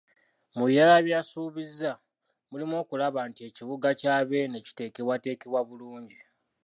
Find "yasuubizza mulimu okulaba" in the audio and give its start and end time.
1.17-3.19